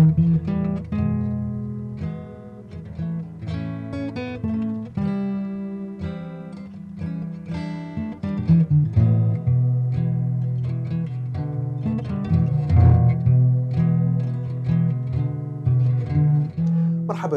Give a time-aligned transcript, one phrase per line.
[0.00, 0.16] مرحبا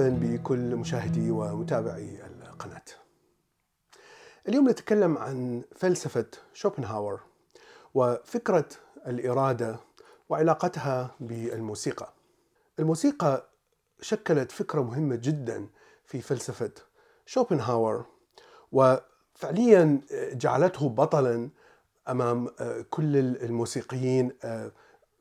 [0.09, 2.81] بكل مشاهدي ومتابعي القناة.
[4.47, 7.19] اليوم نتكلم عن فلسفة شوبنهاور
[7.93, 8.65] وفكرة
[9.07, 9.75] الإرادة
[10.29, 12.22] وعلاقتها بالموسيقى.
[12.79, 13.49] الموسيقى
[14.01, 15.67] شكلت فكرة مهمة جدا
[16.05, 16.71] في فلسفة
[17.25, 18.05] شوبنهاور
[18.71, 20.01] وفعليا
[20.33, 21.49] جعلته بطلا
[22.09, 22.47] أمام
[22.89, 24.31] كل الموسيقيين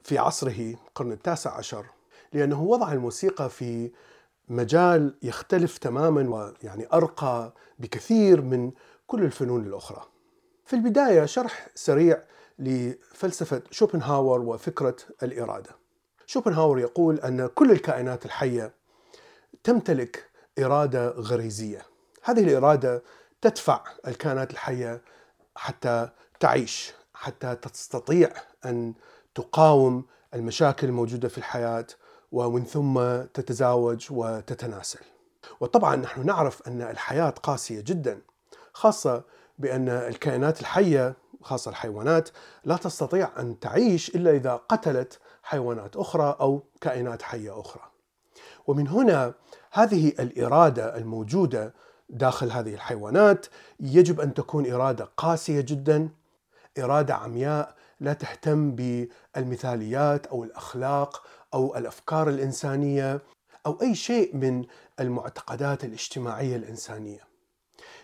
[0.03, 1.87] في عصره القرن التاسع عشر
[2.33, 3.91] لأنه وضع الموسيقى في
[4.49, 8.73] مجال يختلف تماما ويعني أرقى بكثير من
[9.07, 10.03] كل الفنون الأخرى.
[10.65, 12.23] في البداية شرح سريع
[12.59, 15.71] لفلسفة شوبنهاور وفكرة الإرادة.
[16.33, 18.75] شوبنهاور يقول أن كل الكائنات الحية
[19.65, 21.83] تمتلك إرادة غريزية.
[22.23, 23.03] هذه الإرادة
[23.41, 25.03] تدفع الكائنات الحية
[25.57, 26.09] حتى
[26.41, 28.33] تعيش، حتى تستطيع
[28.65, 28.95] أن
[29.35, 31.87] تقاوم المشاكل الموجودة في الحياة
[32.33, 35.01] ومن ثم تتزاوج وتتناسل.
[35.61, 38.21] وطبعا نحن نعرف أن الحياة قاسية جدا
[38.73, 39.23] خاصة
[39.59, 42.29] بأن الكائنات الحية خاصة الحيوانات
[42.65, 45.19] لا تستطيع أن تعيش إلا إذا قتلت
[45.53, 47.83] حيوانات أخرى أو كائنات حية أخرى.
[48.67, 49.35] ومن هنا
[49.73, 51.75] هذه الإرادة الموجودة
[52.09, 53.47] داخل هذه الحيوانات
[53.81, 56.09] يجب أن تكون إرادة قاسية جدا،
[56.79, 61.23] إرادة عمياء لا تهتم بالمثاليات أو الأخلاق
[61.55, 63.21] أو الأفكار الإنسانية
[63.67, 64.65] أو أي شيء من
[65.01, 67.21] المعتقدات الاجتماعية الإنسانية.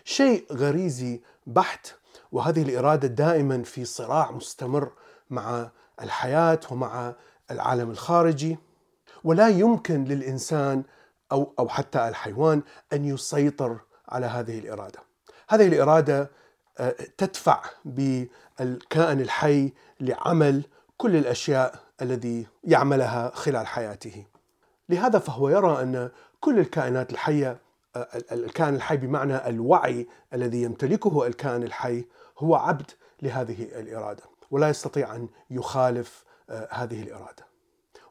[0.03, 1.95] شيء غريزي بحت
[2.31, 4.91] وهذه الإرادة دائما في صراع مستمر
[5.29, 5.69] مع
[6.01, 7.13] الحياة ومع
[7.51, 8.57] العالم الخارجي
[9.23, 10.83] ولا يمكن للإنسان
[11.31, 12.61] أو أو حتى الحيوان
[12.93, 13.79] أن يسيطر
[14.09, 14.99] على هذه الإرادة.
[15.49, 16.29] هذه الإرادة
[17.17, 20.63] تدفع بالكائن الحي لعمل
[20.97, 24.25] كل الأشياء الذي يعملها خلال حياته.
[24.89, 26.09] لهذا فهو يرى أن
[26.39, 27.57] كل الكائنات الحية
[28.31, 32.05] الكائن الحي بمعنى الوعي الذي يمتلكه الكائن الحي
[32.37, 36.23] هو عبد لهذه الإرادة ولا يستطيع أن يخالف
[36.69, 37.49] هذه الإرادة.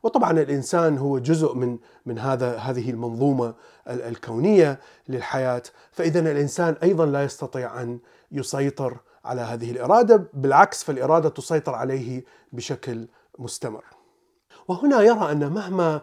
[0.02, 3.54] وطبعا الإنسان هو جزء من من هذا هذه المنظومة
[3.88, 5.62] الكونية للحياة،
[5.92, 7.98] فاذا الإنسان أيضا لا يستطيع أن
[8.32, 13.84] يسيطر على هذه الإرادة، بالعكس فالإرادة تسيطر عليه بشكل مستمر.
[14.68, 16.02] وهنا يرى أن مهما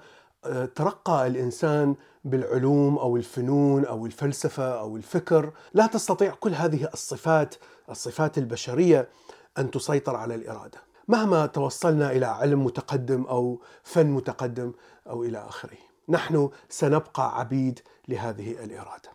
[0.75, 7.55] ترقى الإنسان بالعلوم أو الفنون أو الفلسفة أو الفكر، لا تستطيع كل هذه الصفات
[7.89, 9.09] الصفات البشرية
[9.57, 10.77] أن تسيطر على الإرادة.
[11.07, 14.73] مهما توصلنا إلى علم متقدم أو فن متقدم
[15.09, 15.77] أو إلى آخره.
[16.09, 19.09] نحن سنبقى عبيد لهذه الإرادة.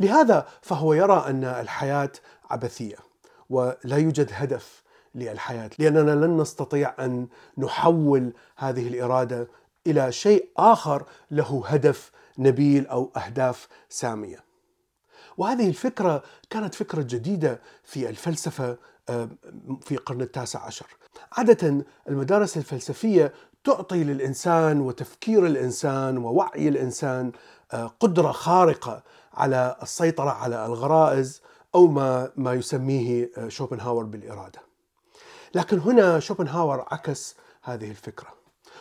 [0.00, 2.12] لهذا فهو يرى أن الحياة
[2.50, 2.96] عبثية
[3.50, 4.82] ولا يوجد هدف
[5.14, 7.28] للحياة لأننا لن نستطيع أن
[7.58, 9.48] نحول هذه الإرادة
[9.86, 14.44] إلى شيء آخر له هدف نبيل أو أهداف سامية.
[15.36, 18.78] وهذه الفكرة كانت فكرة جديدة في الفلسفة
[19.80, 20.86] في القرن التاسع عشر.
[21.32, 23.32] عادة المدارس الفلسفية
[23.64, 27.32] تعطي للإنسان وتفكير الإنسان ووعي الإنسان
[28.00, 29.02] قدرة خارقة
[29.34, 31.42] على السيطرة على الغرائز
[31.74, 34.60] أو ما ما يسميه شوبنهاور بالإرادة.
[35.54, 38.28] لكن هنا شوبنهاور عكس هذه الفكرة.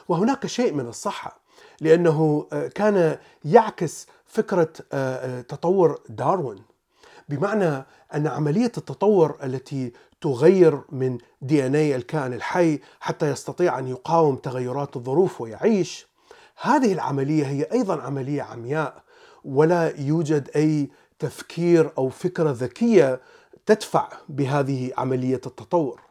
[0.08, 1.40] وهناك شيء من الصحة
[1.82, 4.74] لأنه كان يعكس فكرة
[5.42, 6.64] تطور داروين
[7.30, 13.88] بمعنى أن عملية التطور التي تغير من دي ان اي الكائن الحي حتى يستطيع أن
[13.88, 16.08] يقاوم تغيرات الظروف ويعيش.
[16.62, 19.04] هذه العملية هي أيضا عملية عمياء
[19.44, 20.90] ولا يوجد أي
[21.20, 23.22] تفكير أو فكرة ذكية
[23.66, 26.02] تدفع بهذه عملية التطور.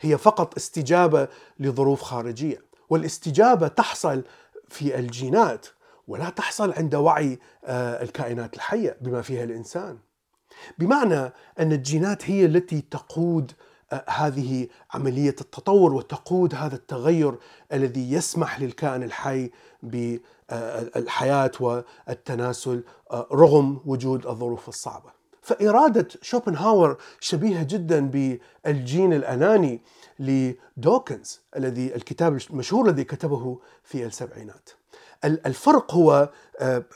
[0.00, 1.28] هي فقط استجابة
[1.60, 4.24] لظروف خارجية والاستجابة تحصل
[4.68, 5.66] في الجينات
[6.08, 7.38] ولا تحصل عند وعي
[7.68, 9.98] الكائنات الحية بما فيها الإنسان.
[10.78, 13.52] بمعنى أن الجينات هي التي تقود
[14.08, 17.38] هذه عملية التطور وتقود هذا التغير
[17.72, 19.50] الذي يسمح للكائن الحي
[19.82, 25.16] بالحياة والتناسل رغم وجود الظروف الصعبة.
[25.42, 28.10] فإرادة شوبنهاور شبيهة جدا
[28.64, 29.80] بالجين الأناني
[30.18, 34.70] لدوكنز الذي الكتاب المشهور الذي كتبه في السبعينات.
[35.24, 36.30] الفرق هو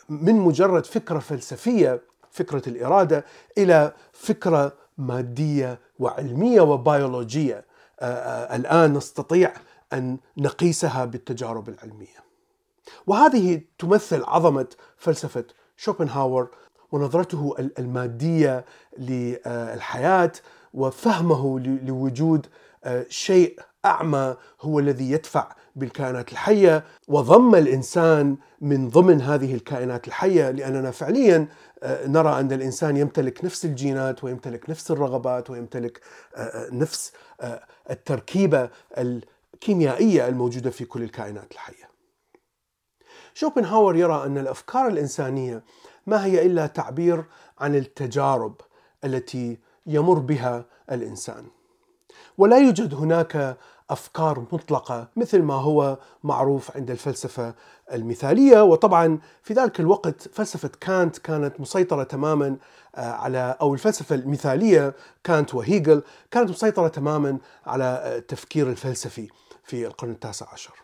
[0.08, 3.24] من مجرد فكرة فلسفية فكرة الإرادة
[3.58, 7.64] إلى فكرة مادية وعلمية وبيولوجية
[8.52, 9.52] الآن نستطيع
[9.92, 12.20] أن نقيسها بالتجارب العلمية.
[13.06, 14.66] وهذه تمثل عظمة
[14.96, 15.44] فلسفة
[15.76, 16.48] شوبنهاور
[16.92, 18.64] ونظرته المادية
[18.98, 20.32] للحياة
[20.74, 22.46] وفهمه لوجود
[23.08, 30.90] شيء أعمى هو الذي يدفع بالكائنات الحية وضم الإنسان من ضمن هذه الكائنات الحية لأننا
[30.90, 31.48] فعليا آه،
[31.84, 36.00] نرى أن الإنسان يمتلك نفس الجينات ويمتلك نفس الرغبات ويمتلك
[36.36, 37.12] آه، آه، نفس
[37.90, 41.90] التركيبة الكيميائية الموجودة في كل الكائنات الحية.
[43.34, 45.62] شوبنهاور يرى أن الأفكار الإنسانية
[46.06, 47.24] ما هي إلا تعبير
[47.58, 48.60] عن التجارب
[49.04, 51.46] التي يمر بها الإنسان.
[52.38, 53.58] ولا يوجد هناك
[53.90, 57.54] أفكار مطلقة مثل ما هو معروف عند الفلسفة
[57.92, 62.56] المثالية وطبعا في ذلك الوقت فلسفة كانت كانت مسيطرة تماما
[62.94, 64.94] آه، على أو الفلسفة المثالية
[65.24, 69.28] كانت وهيجل كانت مسيطرة تماما على التفكير الفلسفي
[69.64, 70.74] في القرن التاسع عشر.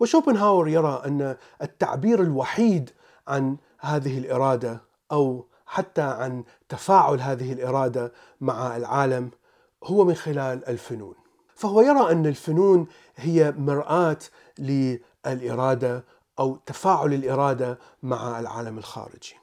[0.00, 2.90] وشوبنهاور يرى أن التعبير الوحيد
[3.28, 4.80] عن هذه الإرادة
[5.12, 9.30] أو حتى عن تفاعل هذه الإرادة مع العالم
[9.84, 11.14] هو من خلال الفنون.
[11.54, 14.18] فهو يرى أن الفنون هي مرآة
[14.58, 16.04] للإرادة
[16.38, 19.34] أو تفاعل الإرادة مع العالم الخارجي.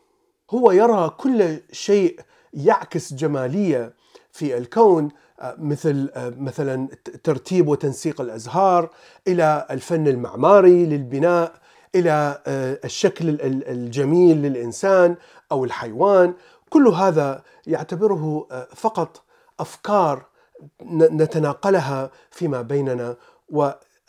[0.52, 2.20] هو يرى كل شيء
[2.54, 3.94] يعكس جمالية
[4.32, 5.10] في الكون
[5.58, 6.88] مثل مثلا
[7.24, 8.90] ترتيب وتنسيق الأزهار
[9.28, 11.54] إلى الفن المعماري للبناء
[11.96, 12.42] إلى
[12.86, 13.38] الشكل
[13.68, 15.16] الجميل للإنسان
[15.52, 16.34] أو الحيوان
[16.70, 19.24] كل هذا يعتبره فقط
[19.60, 20.26] أفكار
[20.92, 23.16] نتناقلها فيما بيننا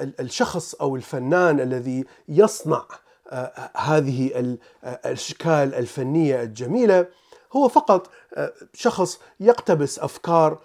[0.00, 2.84] والشخص أو الفنان الذي يصنع
[3.30, 4.54] آه، هذه
[4.84, 7.06] الأشكال الفنية الجميلة
[7.52, 10.58] هو فقط آه، شخص يقتبس أفكار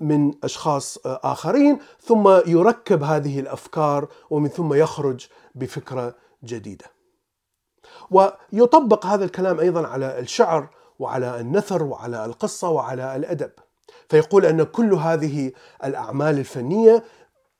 [0.00, 6.86] من أشخاص آه، آخرين ثم يركب هذه الأفكار ومن ثم يخرج بفكرة جديدة.
[8.10, 10.68] ويطبق هذا الكلام أيضا على الشعر
[10.98, 13.50] وعلى النثر وعلى القصة وعلى الأدب.
[14.08, 15.52] فيقول أن كل هذه
[15.84, 17.04] الأعمال الفنية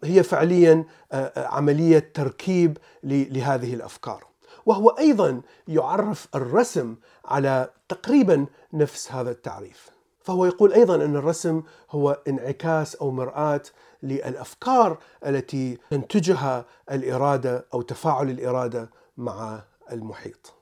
[0.05, 4.25] هي فعليا آه، آه، عملية تركيب لهذه الأفكار.
[4.67, 9.91] وهو أيضا يعرف الرسم على تقريبا نفس هذا التعريف.
[10.23, 13.63] فهو يقول أيضا أن الرسم هو انعكاس أو مرآة
[14.03, 19.63] للأفكار التي تنتجها الإرادة أو تفاعل الإرادة مع
[19.93, 20.55] المحيط.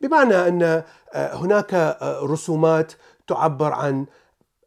[0.00, 0.62] بمعنى أن
[1.12, 2.92] آه، هناك رسومات
[3.26, 4.06] تعبر عن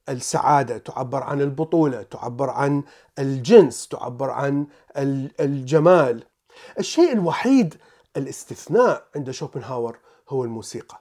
[0.09, 2.83] السعادة تعبر عن البطولة تعبر عن
[3.19, 4.67] الجنس تعبر عن
[5.39, 6.23] الجمال.
[6.79, 7.75] الشيء الوحيد
[8.17, 9.99] الاستثناء عند شوبنهاور
[10.29, 10.99] هو الموسيقى.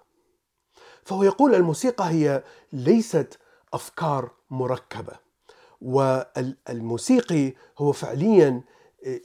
[1.05, 2.43] فهو يقول الموسيقى هي
[2.73, 3.39] ليست
[3.73, 5.13] أفكار مركبة
[5.81, 8.63] والموسيقي هو فعليا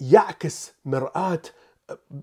[0.01, 1.41] يعكس مرآة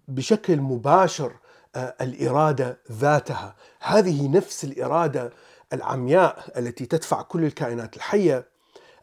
[0.09, 1.33] بشكل مباشر
[1.77, 3.57] آه، الإرادة ذاتها.
[3.81, 5.33] هذه نفس الإرادة
[5.73, 8.49] العمياء التي تدفع كل الكائنات الحية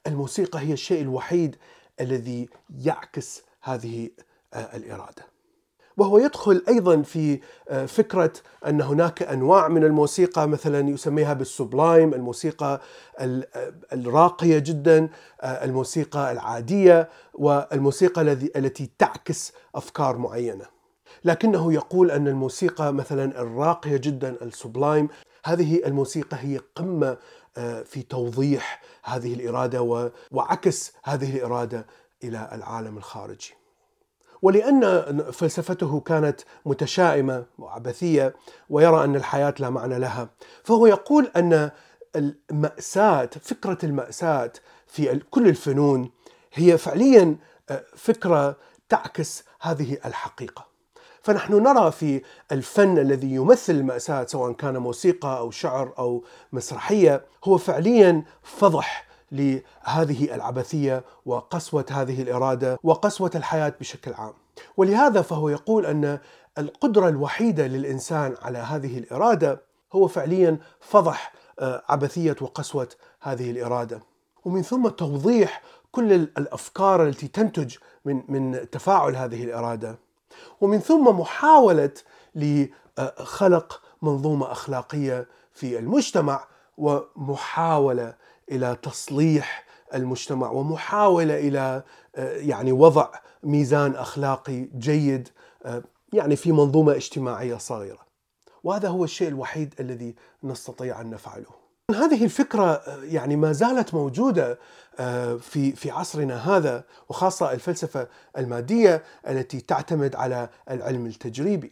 [0.07, 1.56] الموسيقى هي الشيء الوحيد
[2.01, 4.09] الذي يعكس هذه
[4.53, 5.25] آه، الإرادة.
[5.97, 7.39] وهو يدخل أيضا في
[7.69, 8.33] آه، فكرة
[8.67, 12.81] أن هناك أنواع من الموسيقى مثلا يسميها بالسبلايم الموسيقى
[13.94, 15.09] الراقية جدا
[15.41, 18.21] آه، الموسيقى العادية والموسيقى
[18.56, 20.74] التي تعكس أفكار معينة.
[21.25, 25.09] لكنه يقول أن الموسيقى مثلا الراقية جدا السبلايم
[25.45, 27.17] هذه الموسيقى هي قمة
[27.57, 31.85] آه، في توضيح هذه الإرادة وعكس هذه الإرادة
[32.23, 33.53] إلى العالم الخارجي.
[34.41, 34.81] ولأن
[35.31, 38.35] فلسفته كانت متشائمة وعبثية
[38.69, 40.29] ويرى أن الحياة لا معنى لها،
[40.63, 41.71] فهو يقول أن
[42.15, 44.51] المأساة، فكرة المأساة
[44.87, 46.11] في كل الفنون
[46.53, 47.37] هي فعليا
[47.69, 48.57] آه، فكرة
[48.89, 50.74] تعكس هذه الحقيقة.
[51.25, 57.57] فنحن نرى في الفن الذي يمثل المأساة سواء كان موسيقى أو شعر أو مسرحية هو
[57.57, 64.33] فعليا فضح لهذه العبثية وقسوة هذه الإرادة وقسوة الحياة بشكل عام.
[64.77, 66.19] ولهذا فهو يقول أن
[66.57, 69.61] القدرة الوحيدة للإنسان على هذه الإرادة
[69.94, 72.89] هو فعليا فضح آه، عبثية وقسوة
[73.21, 74.01] هذه الإرادة.
[74.45, 80.05] ومن ثم توضيح كل الأفكار التي تنتج من من تفاعل هذه الإرادة.
[80.61, 81.92] ومن ثم محاولة
[82.35, 88.15] لخلق منظومة أخلاقية في المجتمع ومحاولة
[88.51, 91.83] إلى تصليح المجتمع ومحاولة إلى
[92.18, 93.09] يعني وضع
[93.44, 95.30] ميزان أخلاقي جيد
[96.13, 98.06] يعني في منظومة اجتماعية صغيرة.
[98.63, 101.65] وهذا هو الشيء الوحيد الذي نستطيع أن نفعله.
[101.92, 104.59] هذه الفكرة يعني ما زالت موجودة
[105.39, 111.71] في في عصرنا هذا وخاصة الفلسفة المادية التي تعتمد على العلم التجريبي.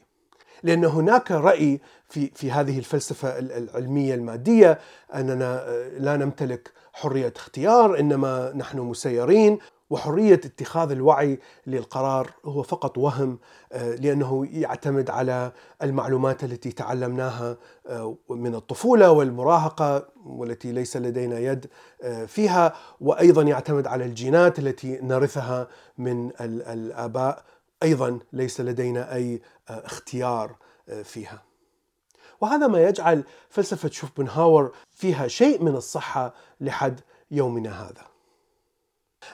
[0.64, 4.80] لأن هناك رأي في في هذه الفلسفة العلمية المادية
[5.16, 5.66] أننا
[5.98, 9.60] لا نمتلك حرية اختيار إنما نحن مسيرين
[9.94, 13.40] وحرية اتخاذ الوعي للقرار هو فقط وهم
[13.72, 15.52] آه، لأنه يعتمد على
[15.84, 17.58] المعلومات التي تعلمناها
[17.88, 21.66] آه، من الطفولة والمراهقة والتي ليس لدينا يد
[22.02, 27.44] آه، فيها وأيضا يعتمد على الجينات التي نرثها من الآباء
[27.84, 30.56] أيضا ليس لدينا أي اختيار
[31.04, 31.42] فيها.
[32.42, 37.00] وهذا ما يجعل فلسفة شوبنهاور فيها شيء من الصحة لحد
[37.32, 38.13] يومنا هذا.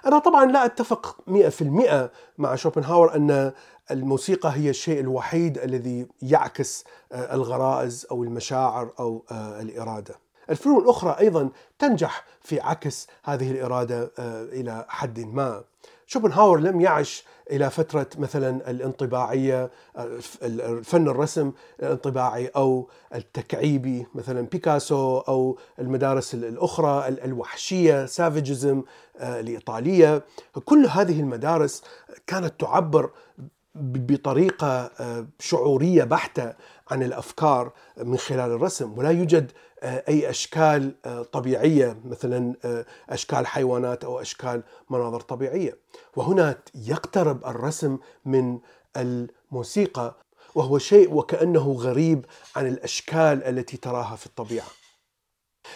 [0.05, 3.51] أنا طبعا لا أتفق 100% مع شوبنهاور أن
[3.91, 10.15] الموسيقى هي الشيء الوحيد الذي يعكس آه، الغرائز أو المشاعر أو آه، الإرادة.
[10.49, 15.63] الفنون الأخرى أيضا تنجح في عكس هذه الإرادة آه، إلى حد ما.
[16.07, 19.69] شوبنهاور لم يعش إلى فترة مثلا الانطباعية
[20.43, 28.83] الفن الرسم الانطباعي أو التكعيبي مثلا بيكاسو أو المدارس الأخرى الوحشية سافيجزم
[29.17, 30.23] آه، الإيطالية.
[30.65, 31.83] كل هذه المدارس
[32.27, 33.09] كانت تعبر
[33.79, 36.53] بطريقة آه، شعورية بحتة
[36.91, 38.97] عن الأفكار من خلال الرسم.
[38.97, 39.51] ولا يوجد
[39.83, 42.53] آه، أي أشكال آه، طبيعية مثلا
[43.09, 45.77] أشكال حيوانات أو أشكال مناظر طبيعية.
[46.15, 48.59] وهنا يقترب الرسم من
[48.97, 50.15] الموسيقى
[50.55, 54.67] وهو شيء وكأنه غريب عن الأشكال التي تراها في الطبيعة.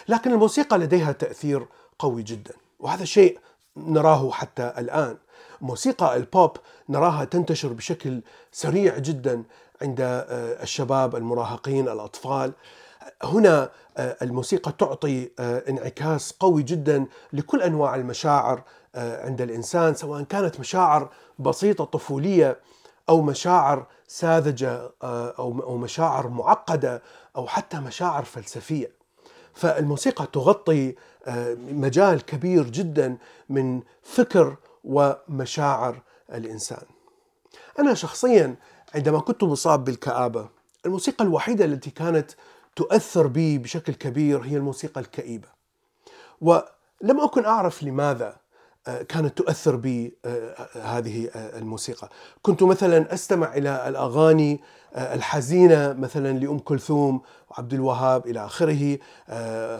[0.08, 1.66] لكن الموسيقى لديها تأثير
[1.98, 2.54] قوي جدا.
[2.78, 3.38] وهذا شيء
[3.76, 5.16] نراه حتى الآن
[5.60, 6.56] موسيقى البوب
[6.88, 9.42] نراها تنتشر بشكل سريع جدا
[9.82, 12.52] عند آه، الشباب المراهقين الأطفال
[13.22, 18.62] هنا آه، الموسيقى تعطي آه، انعكاس قوي جدا لكل أنواع المشاعر
[18.96, 22.60] عند الإنسان سواء كانت مشاعر بسيطة طفولية
[23.08, 27.02] أو مشاعر ساذجة أو مشاعر معقدة
[27.36, 28.90] أو حتى مشاعر فلسفية.
[29.54, 30.94] فالموسيقى تغطي
[31.56, 33.16] مجال كبير جدا
[33.48, 36.02] من فكر ومشاعر
[36.34, 36.82] الإنسان.
[37.78, 38.56] أنا شخصيا
[38.94, 40.48] عندما كنت مصاب بالكآبة
[40.86, 42.30] الموسيقى الوحيدة التي كانت
[42.76, 45.48] تؤثر بي بشكل كبير هي الموسيقى الكئيبة.
[46.40, 48.36] ولم أكن أعرف لماذا آه،
[49.08, 52.08] كانت تؤثر بي آه، هذه آه، الموسيقى.
[52.42, 54.60] كنت مثلا أستمع إلى الأغاني
[54.96, 58.98] الحزينة مثلا لأم كلثوم وعبد الوهاب إلى آخره.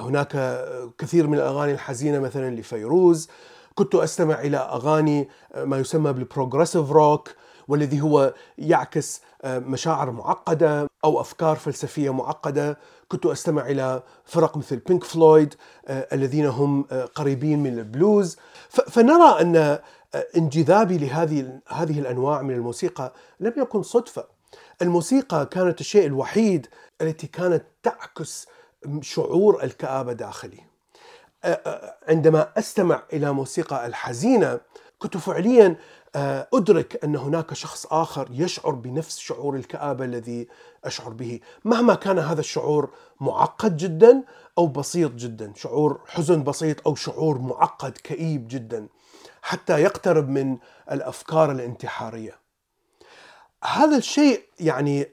[0.01, 0.61] هناك
[0.99, 3.29] كثير من الأغاني الحزينة مثلا لفيروز.
[3.75, 7.31] كنت أستمع إلى أغاني آه، ما يسمى بال progressive rock
[7.68, 12.78] والذي هو يعكس آه، مشاعر معقدة أو أفكار فلسفية معقدة،
[13.09, 15.54] كنت أستمع إلى فرق مثل بينك فلويد
[15.87, 16.83] آه، الذين هم
[17.14, 18.37] قريبين من البلوز،
[18.68, 19.78] فنرى أن
[20.37, 24.25] انجذابي لهذه هذه الأنواع من الموسيقى لم يكن صدفة.
[24.83, 26.66] الموسيقى كانت الشيء الوحيد
[27.00, 28.47] التي كانت تعكس
[29.00, 30.61] شعور الكآبة داخلي.
[32.09, 34.61] عندما أستمع إلى موسيقى الحزينة
[34.99, 35.76] كنت فعليا
[36.54, 40.49] أدرك أن هناك شخص آخر يشعر بنفس شعور الكآبة الذي
[40.85, 41.40] أشعر به.
[41.64, 42.90] مهما كان هذا الشعور
[43.21, 44.23] معقد جدا
[44.59, 48.88] أو بسيط جدا شعور حزن بسيط أو شعور معقد كئيب جدا
[49.42, 50.59] حتى يقترب من
[50.90, 52.38] الأفكار الانتحارية.
[53.64, 55.11] هذا الشيء يعني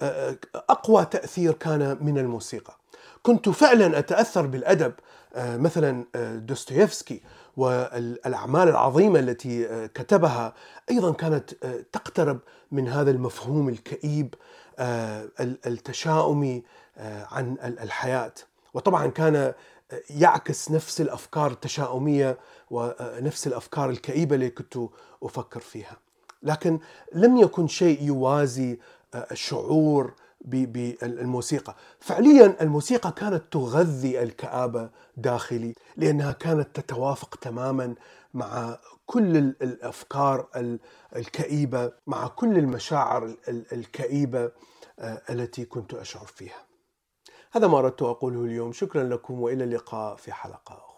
[0.56, 2.81] أقوى تأثير كان من الموسيقى.
[3.24, 4.94] كنت فعلا أتأثر بالأدب
[5.36, 7.22] آه، مثلا آه، دوستويفسكي
[7.58, 10.54] والأعمال العظيمة التي آه، كتبها
[10.92, 11.54] أيضا كانت
[11.92, 12.40] تقترب
[12.72, 14.36] من هذا المفهوم الكئيب
[15.40, 16.64] التشاؤمي
[17.32, 18.34] عن الحياة.
[18.74, 19.54] وطبعا كان
[20.10, 22.38] يعكس نفس الأفكار التشاؤمية
[22.72, 24.78] ونفس الأفكار الكئيبة اللي كنت
[25.24, 25.98] أفكر فيها.
[26.44, 26.80] لكن
[27.14, 28.80] لم يكن شيء يوازي
[29.16, 30.14] الشعور
[30.46, 37.96] بالموسيقى فعليا الموسيقى كانت تغذي الكآبة داخلي لأنها كانت تتوافق تماما
[38.34, 40.48] مع كل الأفكار
[41.16, 44.52] الكئيبة مع كل المشاعر الكئيبة
[45.00, 46.66] آه، التي كنت أشعر فيها.
[47.52, 48.72] هذا ما أردت أقوله اليوم.
[48.72, 50.91] شكرا لكم وإلى اللقاء في حلقة أخرى.